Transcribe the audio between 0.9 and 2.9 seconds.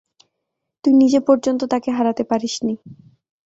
নিজে পর্যন্ত তাকে হারাতে পারিসনি।